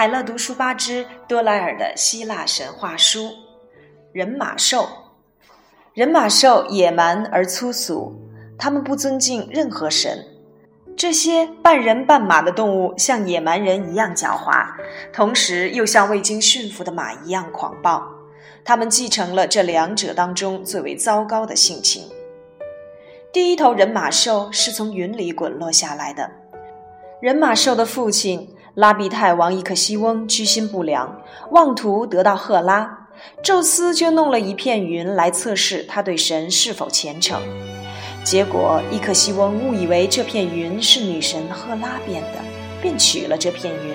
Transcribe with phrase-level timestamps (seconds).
[0.00, 3.32] 海乐读书八之多莱尔的希腊神话书。
[4.12, 4.88] 人马兽，
[5.92, 8.18] 人马兽野蛮而粗俗，
[8.58, 10.24] 他们不尊敬任何神。
[10.96, 14.68] 这些半人半马的动物像野蛮人一样狡猾，
[15.12, 18.02] 同时又像未经驯服的马一样狂暴。
[18.64, 22.08] 他们继承了这两者当中最为糟糕的性情。
[23.30, 26.39] 第一头人马兽是从云里滚落下来的。
[27.20, 31.20] 人马兽的父亲拉比泰王伊克西翁居心不良，
[31.50, 33.08] 妄图得到赫拉，
[33.42, 37.38] 宙斯就弄了一片云来测试他对神是否虔诚。
[38.24, 42.38] 结果，伊克西翁误以为这片云是女神赫拉变的，
[42.80, 43.94] 便取了这片云。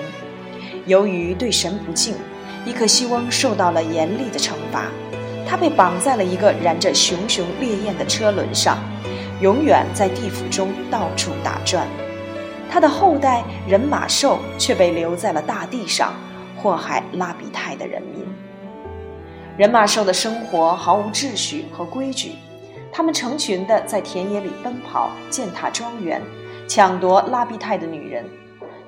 [0.86, 2.14] 由于对神不敬，
[2.64, 4.84] 伊克西翁受到了严厉的惩罚。
[5.44, 8.78] 他被绑在了一个燃着熊熊烈焰的车轮上，
[9.40, 11.88] 永远在地府中到处打转。
[12.70, 16.12] 他的后代人马兽却被留在了大地上，
[16.56, 18.26] 祸害拉比泰的人民。
[19.56, 22.32] 人马兽的生活毫无秩序和规矩。
[22.92, 26.22] 他们成群的在田野里奔跑，践踏庄园，
[26.66, 28.24] 抢夺拉比泰的女人。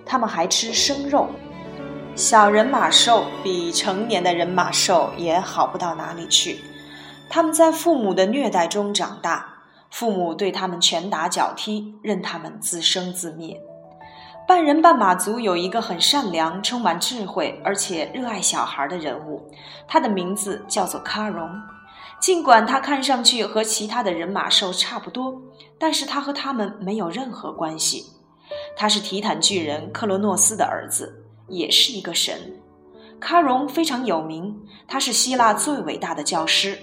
[0.04, 1.28] 他们还吃生肉。
[2.14, 6.58] 小人马兽比成年的人马兽也好不到哪里去。
[7.28, 9.46] 他们在父母的虐待中长大，
[9.90, 13.60] 父母对他们拳打脚踢，任他们自生自灭。
[14.48, 19.46] 半人半马族有一个很善良、充满智慧，而且热爱小孩的人物，
[19.86, 21.50] 他的名字叫做卡戎。
[22.18, 25.38] 尽管他看上去和其他的人马兽差不多，
[25.78, 28.06] 但是他和他们没有任何关系。
[28.74, 32.34] 他是提坦巨人克罗诺斯的儿子，也是一个神。
[33.20, 36.78] 卡戎非常有名，他是希腊最伟大的教师。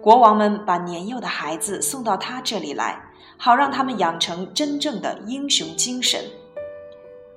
[0.00, 3.02] 国王们把年幼的孩子送到他这里来，
[3.36, 6.22] 好让他们养成真正的英雄精神。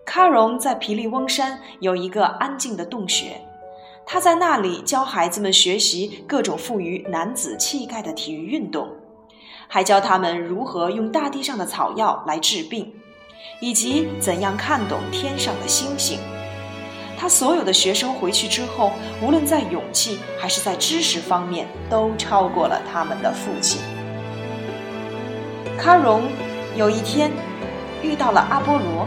[0.09, 3.39] 卡戎在皮利翁山有一个安静的洞穴。
[4.07, 8.89] 他在那里教孩子们学习各种富于男子气概的体育运动，
[9.67, 12.91] 还教他们如何用大地上的草药来治病，
[13.61, 16.17] 以及怎样看懂天上的星星。
[17.15, 18.91] 他所有的学生回去之后，
[19.21, 23.79] 无论在勇气还是在知识方面，都超过了他们的父亲。
[25.77, 26.23] 卡戎
[26.75, 27.29] 有一天
[28.01, 29.05] 遇到了阿波罗。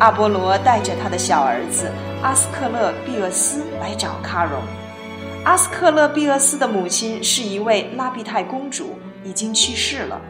[0.00, 1.90] 阿波罗带着他的小儿子
[2.20, 4.60] 阿斯克勒庇厄斯来找卡戎。
[5.44, 10.20] 阿斯克勒庇厄斯的母亲是一位拉庇泰公主，已经去世了。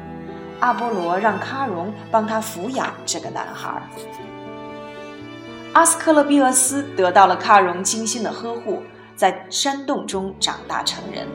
[0.60, 3.82] 阿波罗让卡戎帮他抚养这个男孩。
[5.72, 8.82] 阿斯克勒庇厄斯得到了卡戎精心的呵护，
[9.16, 11.26] 在山洞中长大成人。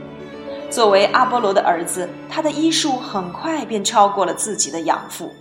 [0.70, 5.34] 作为阿波罗的儿子，他的医术很快便超过了自己的养父。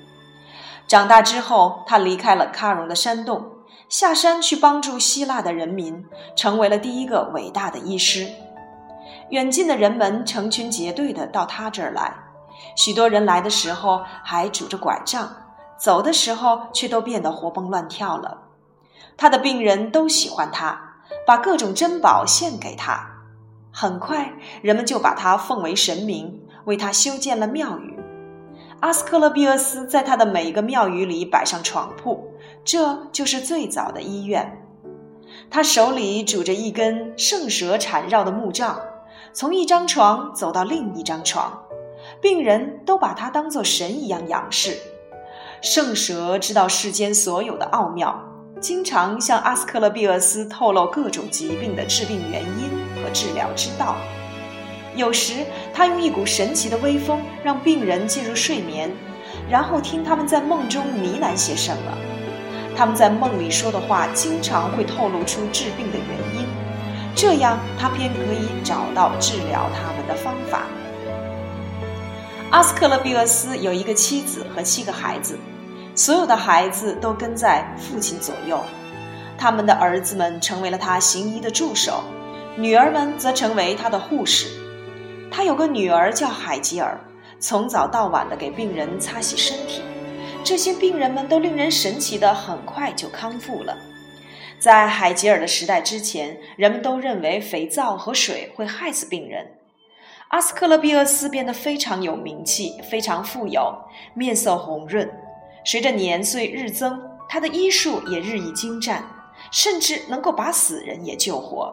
[0.88, 3.44] 长大之后，他离开了喀戎的山洞，
[3.90, 8.26] 下山去帮助希腊的人民，成为了第一个伟大的医师。
[9.28, 12.10] 远近的人们成群结队的到他这儿来，
[12.74, 15.30] 许多人来的时候还拄着拐杖，
[15.76, 18.38] 走的时候却都变得活蹦乱跳了。
[19.18, 20.94] 他的病人都喜欢他，
[21.26, 23.06] 把各种珍宝献给他。
[23.70, 24.32] 很快，
[24.62, 27.94] 人们就把他奉为神明，为他修建了庙宇。
[28.80, 32.32] 阿斯克勒庇厄斯在他的每一个庙宇里摆上床铺，
[32.64, 34.64] 这就是最早的医院。
[35.50, 38.80] 他手里拄着一根圣蛇缠绕的木杖，
[39.32, 41.60] 从一张床走到另一张床，
[42.20, 44.78] 病人都把他当作神一样仰视。
[45.60, 48.16] 圣蛇知道世间所有的奥妙，
[48.60, 53.96] 经常向阿斯克勒庇厄斯透露各种疾病的治病原因和治疗之道。
[54.98, 58.90] 有时，他用一股神奇的微风让病人进入睡眠，
[59.48, 61.96] 然后听他们在梦中呢喃些什么。
[62.76, 66.46] 他们在梦里说的话经常会透露出治病的原因，
[67.14, 70.62] 这样他便可以找到治疗他们的方法。
[72.50, 75.38] 阿斯克勒庇俄斯有一个妻子和七个孩子，
[75.94, 78.60] 所有的孩子都跟在父亲左右，
[79.36, 82.02] 他们的儿子们成为了他行医的助手，
[82.56, 84.46] 女儿们则成为他的护士。
[85.30, 86.98] 他有个女儿叫海吉尔，
[87.38, 89.82] 从早到晚的给病人擦洗身体。
[90.44, 93.76] 这些病人们都令人神奇的，很快就康复了。
[94.58, 99.46] 在海吉尔的时代之前，人们都认为肥皂和水会害死病人。
[100.28, 103.72] 阿斯克勒庇厄斯变得非常有名气，非常富有，
[104.14, 105.08] 面色红润。
[105.64, 109.04] 随着年岁日增，他的医术也日益精湛，
[109.50, 111.72] 甚至能够把死人也救活。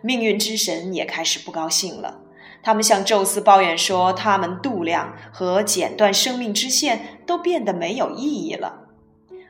[0.00, 2.18] 命运之神也开始不高兴了。
[2.62, 8.84] 他们向宙斯抱怨说，他们度量和剪断生命之线都变得没有意义了。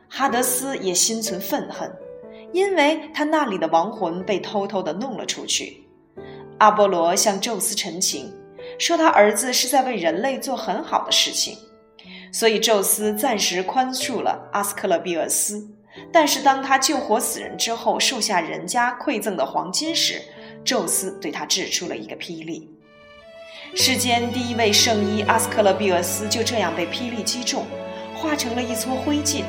[0.08, 1.90] 哈德斯也心存愤恨，
[2.52, 5.84] 因为他那里的亡魂被偷偷的弄了出去。
[6.58, 8.32] 阿波罗向宙斯陈情，
[8.78, 11.58] 说他儿子是在为人类做很好的事情，
[12.32, 15.68] 所以宙斯暂时宽恕了阿斯克勒庇俄斯。
[16.12, 20.22] 但是当他救活死人之后，受下人家馈赠的黄金时，
[20.64, 22.70] 宙斯对他掷出了一个霹雳。
[23.74, 27.66] 世间第一位圣医阿斯克勒庇俄斯就这样被霹雳击中，
[28.14, 29.42] 化成了一撮灰烬。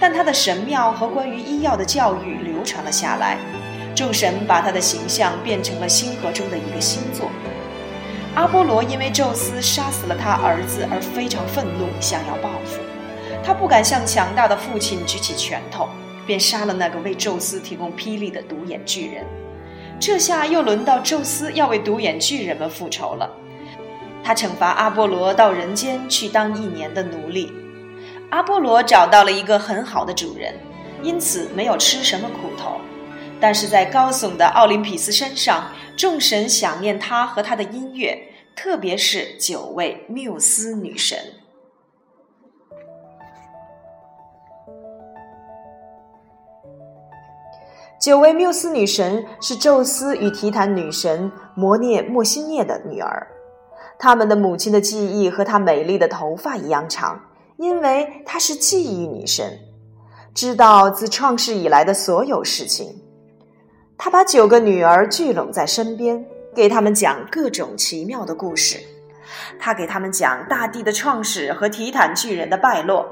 [0.00, 3.38] 但他的神庙和关于医药的教育流传了下来，
[3.94, 7.30] 众神把他的形象变成了星河中的一个星座。
[8.34, 12.80] 阿波罗因为宙斯杀死了他儿子而非常愤怒，想要报复。
[13.44, 15.88] 他不敢向强大的父亲举起拳头，
[16.26, 19.24] 便杀了那个为宙斯提供霹雳的独眼巨人。
[20.00, 23.30] 这下又轮到宙斯要为独眼巨人们复仇了。
[24.24, 27.52] 他惩罚阿波罗到人间去当一年的奴隶。
[28.30, 30.54] 阿波罗找到了一个很好的主人，
[31.02, 32.76] 因此没有吃什么苦头。
[33.40, 38.16] 但是在高耸的奥林匹斯山上，众神想念他和他的音乐，
[38.54, 41.18] 特别是九位缪斯女神。
[48.00, 53.26] 九位缪斯女神是宙斯与提坦女神摩涅莫西涅的女儿，
[54.02, 57.20] 她们的母亲的记忆和她美丽的头发一样长。
[57.56, 59.56] 因为她是记忆女神，
[60.34, 63.00] 知道自创世以来的所有事情。
[63.96, 68.80] 她把九个女儿聚拢在身边，给他们讲各种奇妙的故事。
[69.60, 73.08] 她给他们讲大地的创始和提坦巨人的败落，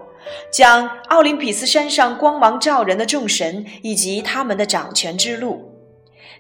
[0.51, 5.73] 讲奥林匹斯山上光芒照人的众神以及他们的掌权之路，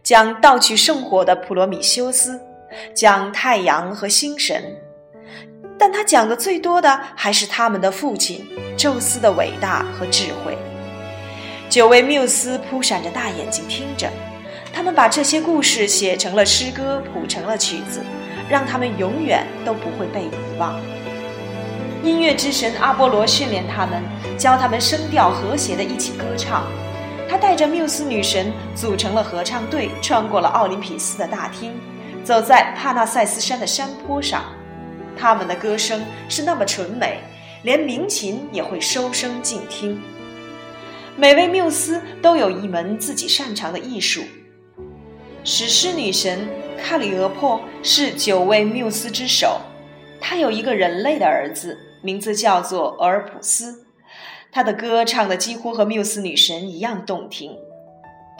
[0.02, 2.40] 讲盗取圣火的普罗米修斯，
[2.94, 4.76] 讲太阳和星神。
[5.78, 8.46] 但他讲的最多的还是他们的父亲
[8.76, 10.56] 宙斯的伟大和智慧。
[11.68, 14.10] 九位缪斯扑闪着大眼睛听着，
[14.72, 18.02] 他们把这些故事写成了诗歌，谱成了曲子，
[18.48, 20.78] 让他们永远都不会被遗忘。
[22.02, 24.02] 音乐之神阿波罗训练他们，
[24.36, 26.64] 教他们声调和谐的一起歌唱。
[27.28, 31.72] 他带着缪斯女神组成了合唱队，穿过了奥林匹斯的大厅，
[32.24, 34.44] 走在帕纳塞斯山的山坡上。
[35.16, 37.18] 他们的歌声是那么纯美，
[37.62, 40.00] 连鸣琴也会收声静听。
[41.16, 44.22] 每位缪斯都有一门自己擅长的艺术。
[45.44, 46.48] 史诗女神
[46.82, 49.60] 卡里俄珀是九位缪斯之首，
[50.20, 53.84] 她有一个人类的儿子，名字叫做俄尔普斯。
[54.52, 57.52] 她的歌唱的几乎和缪斯女神一样动听。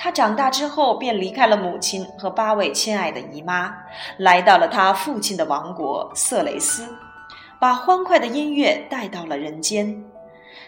[0.02, 3.70] 他长大之后便离开了母亲和八位亲爱的姨妈，
[4.17, 6.88] 来到了他父亲的王国色雷斯，
[7.61, 10.02] 把欢快的音乐带到了人间。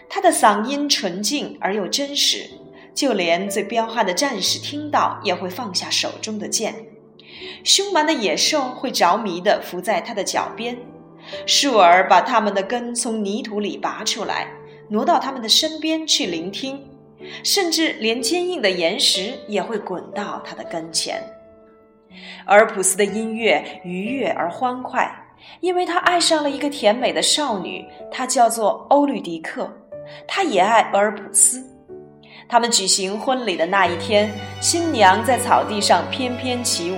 [0.07, 2.47] 他的嗓音纯净而又真实，
[2.93, 6.75] 就连最彪悍的战士听到也会放下手中的剑。
[7.63, 10.77] 凶蛮的野兽会着迷地伏在他的脚边，
[11.47, 14.47] 树儿把它们的根从泥土里拔出来，
[14.89, 16.79] 挪到他们的身边去聆听。
[17.43, 21.21] 甚至连坚硬的岩石也会滚到他的跟前。
[22.47, 25.09] 俄尔普斯的音乐愉悦而欢快，
[25.61, 29.71] 因为他爱上了一个甜美的少女，她叫做欧律狄克。
[30.27, 31.63] 他也爱俄尔普斯。
[32.47, 34.29] 他们举行婚礼的那一天，
[34.61, 36.97] 新娘在草地上翩翩起舞，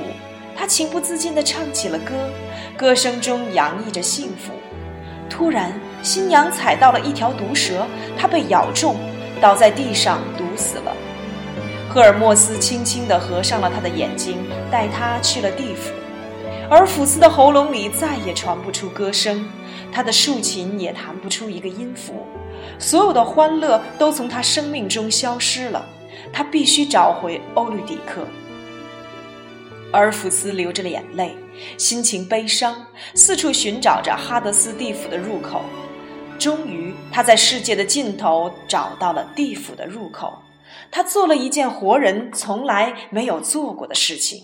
[0.55, 2.13] 她情不自禁地唱起了歌，
[2.75, 4.51] 歌声中洋溢着幸福。
[5.29, 5.71] 突然，
[6.01, 7.85] 新娘踩到了一条毒蛇，
[8.17, 8.95] 她被咬中。
[9.41, 10.95] 倒在地上，毒死了。
[11.89, 14.37] 赫尔墨斯轻轻地合上了他的眼睛，
[14.69, 15.91] 带他去了地府。
[16.69, 19.47] 而福斯的喉咙里再也传不出歌声，
[19.91, 22.25] 他的竖琴也弹不出一个音符，
[22.79, 25.85] 所有的欢乐都从他生命中消失了。
[26.33, 28.25] 他必须找回欧律狄克。
[29.91, 31.35] 而福斯流着眼泪，
[31.77, 32.75] 心情悲伤，
[33.13, 35.61] 四处寻找着哈德斯地府的入口。
[36.39, 40.33] 终于，他在世界的尽头找到了地府的入口。
[40.91, 44.43] 他做了一件活人从来没有做过的事情，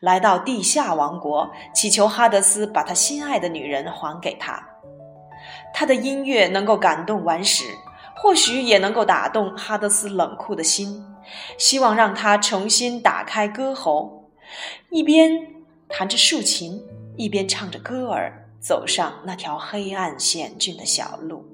[0.00, 4.62] 来到地下王国，祈求哈德斯把他心爱的女人还给他。
[5.72, 7.64] 他的音乐能够感动顽石，
[8.16, 11.04] 或许也能够打动哈德斯冷酷的心，
[11.58, 14.30] 希望让他重新打开歌喉，
[14.90, 15.30] 一边
[15.88, 16.82] 弹着竖琴，
[17.16, 18.45] 一边唱着歌儿。
[18.60, 21.46] 走上那条黑暗险峻的小路，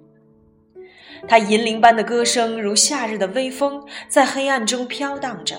[1.28, 5.56] 他银铃般的歌声如夏日的微风，在黑暗中飘荡着。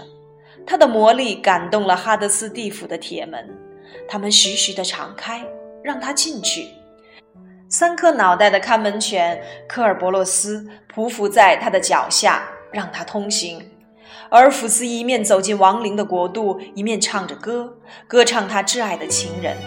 [0.65, 3.50] 他的魔力感动了哈德斯地府的铁门，
[4.07, 5.45] 他们徐徐地敞开，
[5.83, 6.69] 让他进去。
[7.69, 13.69] 三颗脑袋的看门犬科尔伯洛斯匍匐在他的脚下，让他通行。
[14.29, 19.57] 而福斯一面走进亡灵的国度，一面唱着歌，歌唱他挚爱的情人，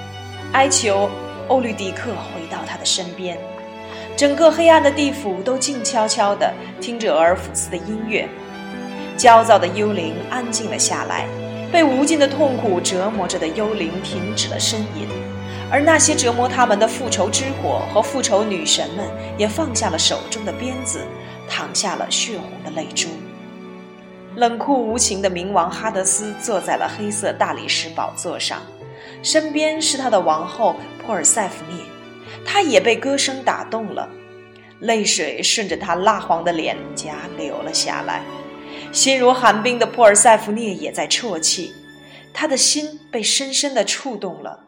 [0.53, 1.11] 哀求
[1.49, 3.39] 欧律狄克回到他的身边。
[4.17, 8.27] 整个黑暗的地府都静悄悄地听着俄尔甫斯的音乐，
[9.17, 11.27] 焦躁的幽灵安静了下来，
[11.71, 15.07] 被无尽的痛苦折磨着的幽灵停止了呻吟，
[15.71, 19.05] 而那些折磨他们的复仇之火和复仇女神们
[19.37, 21.01] 也放下了手中的鞭子，
[21.47, 23.09] 淌下了血红的泪珠。
[24.37, 28.63] 冷酷无情的冥王哈德斯坐在了黑色大理石宝座上，
[29.27, 31.85] 身边是他的王后珀尔塞福涅。
[32.45, 34.09] 他也被歌声打动了，
[34.79, 38.23] 泪水顺着他蜡黄的脸颊流了下来。
[38.93, 41.73] 心如寒冰的珀尔塞福涅也在啜泣，
[42.33, 44.61] 她的心被深深的触动了。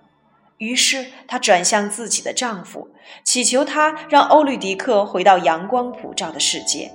[0.57, 2.88] 于是她转向自己的丈夫，
[3.23, 6.91] 祈求他让欧律狄克回到阳光普照的世界。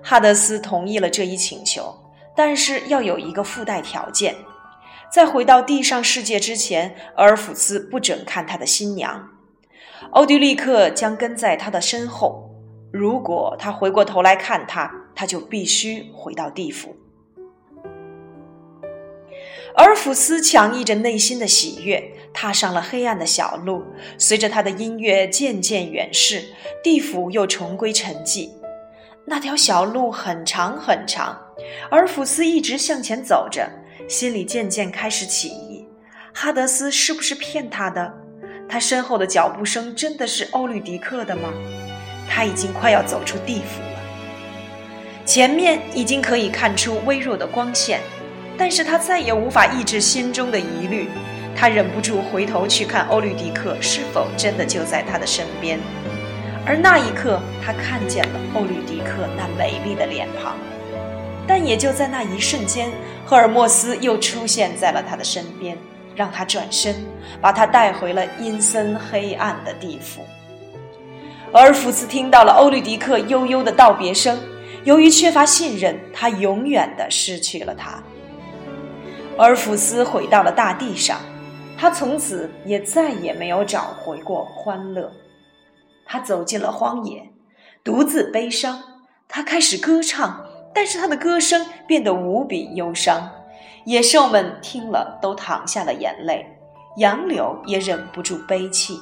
[0.00, 1.92] 哈德斯同意了这一请求，
[2.36, 4.36] 但是要有一个附带条件：
[5.10, 9.30] 在回到地上世界之前，俄尔甫斯不准看他的新娘。
[10.10, 12.44] 欧迪立克将跟在他的身后。
[12.92, 16.96] 如果他回过头来看他，他就必须回到地府。
[19.76, 23.84] 阿尔弗斯强抑着内心的喜悦，踏上了黑暗的小路。
[24.16, 26.42] 随着他的音乐渐渐远逝，
[26.82, 28.50] 地府又重归沉寂。
[29.26, 31.38] 那条小路很长很长，
[31.90, 33.70] 阿尔弗斯一直向前走着，
[34.08, 35.86] 心里渐渐开始起疑：
[36.32, 38.10] 哈德斯是不是骗他的？
[38.66, 41.52] 他身后的脚步声真的是欧律狄克的吗？
[42.26, 44.00] 他已经快要走出地府了，
[45.26, 48.00] 前面已经可以看出微弱的光线，
[48.56, 51.08] 但是他再也无法抑制心中的疑虑，
[51.54, 55.78] 他忍不住回头去看欧律狄克是否真的就在他的身边，
[56.64, 60.56] 而那一刻，他看见了欧律狄克那美丽的脸庞，
[61.48, 62.90] 但也就在那一瞬间，
[63.24, 65.76] 赫尔墨斯又出现在了他的身边。
[66.14, 66.96] 让他转身，
[67.40, 70.20] 把他带回了阴森黑暗的地府。
[71.52, 74.36] 俄尔甫斯听到了欧律狄克悠悠的道别声，
[74.82, 78.02] 由于缺乏信任，他永远的失去了他。
[79.36, 81.20] 俄尔甫斯回到了大地上，
[81.78, 85.12] 他从此也再也没有找回过欢乐。
[86.04, 87.30] 他走进了荒野，
[87.84, 88.82] 独自悲伤。
[89.28, 90.47] 他开始歌唱，
[90.78, 93.28] 但是他的歌声变得无比忧伤。
[93.82, 96.56] 野兽们听了都淌下了眼泪，
[96.98, 98.96] 杨柳也忍不住悲泣。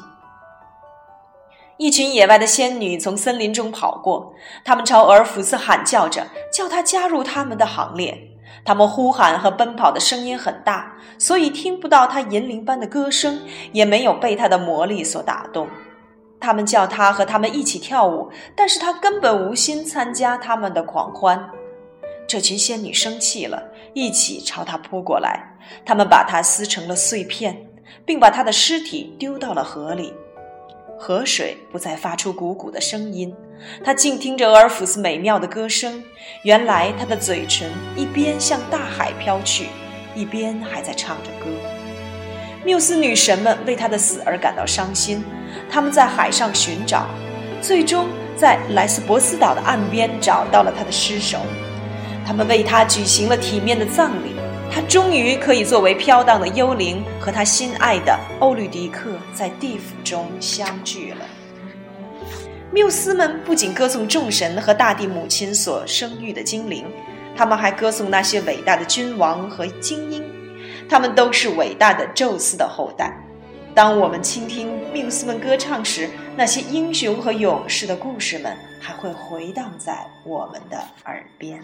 [1.77, 4.33] 一群野外的仙女从森林中跑过，
[4.65, 8.19] 她们朝俄尔甫斯喊叫着，叫他加入他们的行列。
[8.65, 13.43] 他们呼喊和奔跑的声音很大，所以听不到他银铃般的歌声，
[13.73, 15.69] 也没有被他的魔力所打动。
[16.41, 21.51] 他们叫他和他们一起跳舞，但是他根本无心参加他们的狂欢。
[22.27, 23.63] 这群仙女生气了，
[23.95, 25.57] 一起朝他扑过来。
[25.85, 27.57] 他们把他撕成了碎片，
[28.05, 30.13] 并把他的尸体丢到了河里。
[30.99, 33.35] 河水不再发出汩汩的声音，
[33.85, 36.03] 他静听着俄尔甫斯美妙的歌声。
[36.43, 39.67] 原来他的嘴唇一边向大海飘去，
[40.15, 41.51] 一边还在唱着歌。
[42.65, 45.23] 缪斯女神们为他的死而感到伤心，
[45.71, 47.07] 他们在海上寻找，
[47.61, 51.39] 最终在莱斯博斯岛的岸边找到了他的尸首。
[52.27, 54.35] 他们为他举行了体面的葬礼，
[54.69, 61.19] 他终于可以作为飘荡的幽灵和他心爱的欧律狄克在地府中相聚了。
[62.73, 66.85] 缪斯们不仅歌颂众神和大地母亲所生育的精灵，
[67.37, 70.25] 他们还歌颂那些伟大的君王和精英，
[70.89, 73.17] 他们都是伟大的宙斯的后代。
[73.73, 81.63] 当我们倾听缪斯们歌唱时，那些英雄和勇士的故事们还会回荡在我们的耳边。